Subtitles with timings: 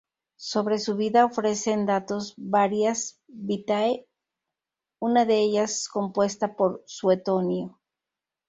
[0.39, 4.07] Sobre su vida ofrecen datos varias "vitae",
[4.99, 7.79] una de ellas compuesta por Suetonio.